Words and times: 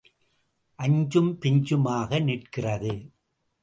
அஞ்சும் 0.79 1.31
பிஞ்சுமாக 1.41 2.19
நிற்கிறது. 2.19 2.93